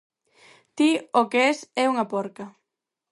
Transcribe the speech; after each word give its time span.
Ti 0.75 0.89
o 1.21 1.23
que 1.31 1.41
es 1.51 1.59
é 1.83 1.85
unha 1.93 2.05
porca! 2.13 2.45